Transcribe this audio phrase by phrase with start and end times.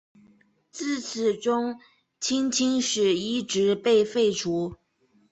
[0.71, 1.79] 自此中
[2.19, 4.73] 圻钦使一职被废除。